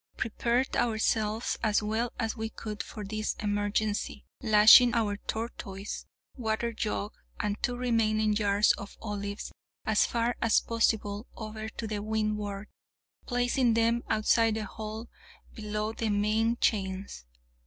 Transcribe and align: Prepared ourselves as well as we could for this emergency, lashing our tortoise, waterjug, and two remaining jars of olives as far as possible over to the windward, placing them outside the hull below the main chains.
Prepared 0.17 0.75
ourselves 0.75 1.59
as 1.61 1.83
well 1.83 2.11
as 2.17 2.35
we 2.35 2.49
could 2.49 2.81
for 2.81 3.03
this 3.05 3.35
emergency, 3.39 4.25
lashing 4.41 4.95
our 4.95 5.15
tortoise, 5.27 6.07
waterjug, 6.35 7.11
and 7.39 7.61
two 7.61 7.75
remaining 7.77 8.33
jars 8.33 8.71
of 8.79 8.97
olives 8.99 9.51
as 9.85 10.07
far 10.07 10.35
as 10.41 10.59
possible 10.59 11.27
over 11.35 11.69
to 11.69 11.85
the 11.85 11.99
windward, 12.01 12.67
placing 13.27 13.75
them 13.75 14.01
outside 14.09 14.55
the 14.55 14.65
hull 14.65 15.07
below 15.53 15.93
the 15.93 16.09
main 16.09 16.57
chains. 16.57 17.27